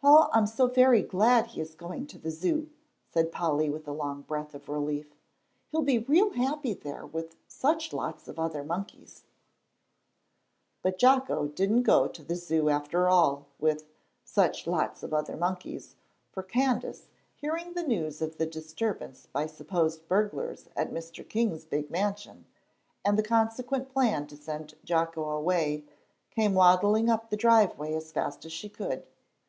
"Oh, 0.00 0.28
I'm 0.32 0.46
so 0.46 0.68
very 0.68 1.02
glad 1.02 1.48
he 1.48 1.60
is 1.60 1.74
going 1.74 2.06
to 2.06 2.18
the 2.18 2.30
Zoo," 2.30 2.70
said 3.12 3.32
Polly, 3.32 3.68
with 3.68 3.88
a 3.88 3.92
long 3.92 4.22
breath 4.22 4.54
of 4.54 4.68
relief, 4.68 5.16
"he'll 5.72 5.82
be 5.82 5.98
real 5.98 6.34
happy 6.34 6.72
there 6.72 7.04
with 7.04 7.34
such 7.48 7.92
lots 7.92 8.28
of 8.28 8.38
other 8.38 8.62
monkeys." 8.62 9.24
But 10.82 10.98
Jocko 11.00 11.48
didn't 11.48 11.82
go 11.82 12.06
to 12.06 12.22
the 12.22 12.36
Zoo 12.36 12.68
after 12.68 13.08
all 13.08 13.48
with 13.58 13.88
"such 14.22 14.68
lots 14.68 15.02
of 15.02 15.12
other 15.12 15.36
monkeys," 15.36 15.96
for 16.30 16.44
Candace, 16.44 17.08
hearing 17.34 17.72
the 17.72 17.82
news 17.82 18.22
of 18.22 18.36
the 18.38 18.46
disturbance 18.46 19.26
by 19.32 19.46
supposed 19.46 20.06
burglars 20.06 20.68
at 20.76 20.92
Mr. 20.92 21.28
King's 21.28 21.64
big 21.64 21.90
mansion, 21.90 22.46
and 23.04 23.18
the 23.18 23.22
consequent 23.24 23.88
plan 23.88 24.28
to 24.28 24.36
send 24.36 24.76
Jocko 24.84 25.28
away, 25.30 25.82
came 26.30 26.54
waddling 26.54 27.10
up 27.10 27.30
the 27.30 27.36
driveway 27.36 27.94
as 27.94 28.12
fast 28.12 28.44
as 28.44 28.52
she 28.52 28.68
could. 28.68 29.04